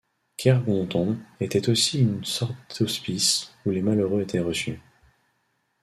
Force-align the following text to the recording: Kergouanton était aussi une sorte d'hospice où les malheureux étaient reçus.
Kergouanton 0.35 1.19
était 1.39 1.69
aussi 1.69 2.01
une 2.01 2.25
sorte 2.25 2.55
d'hospice 2.79 3.53
où 3.67 3.69
les 3.69 3.83
malheureux 3.83 4.23
étaient 4.23 4.39
reçus. 4.39 4.79